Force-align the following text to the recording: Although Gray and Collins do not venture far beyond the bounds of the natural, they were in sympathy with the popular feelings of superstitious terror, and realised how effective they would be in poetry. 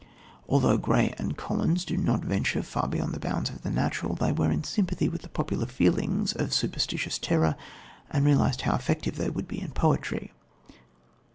Although 0.49 0.79
Gray 0.79 1.13
and 1.19 1.37
Collins 1.37 1.85
do 1.85 1.95
not 1.95 2.25
venture 2.25 2.63
far 2.63 2.87
beyond 2.87 3.13
the 3.13 3.19
bounds 3.19 3.51
of 3.51 3.61
the 3.61 3.69
natural, 3.69 4.15
they 4.15 4.31
were 4.31 4.49
in 4.49 4.63
sympathy 4.63 5.07
with 5.07 5.21
the 5.21 5.29
popular 5.29 5.67
feelings 5.67 6.33
of 6.33 6.55
superstitious 6.55 7.19
terror, 7.19 7.55
and 8.09 8.25
realised 8.25 8.61
how 8.61 8.73
effective 8.73 9.17
they 9.17 9.29
would 9.29 9.47
be 9.47 9.61
in 9.61 9.69
poetry. 9.69 10.33